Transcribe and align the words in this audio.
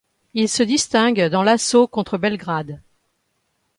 Il 0.33 0.49
se 0.49 0.63
distingue 0.63 1.29
dans 1.29 1.43
l'assaut 1.43 1.85
contre 1.87 2.17
Belgrade. 2.17 2.81